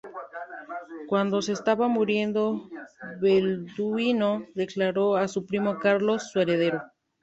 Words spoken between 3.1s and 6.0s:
Balduino declaró a su primo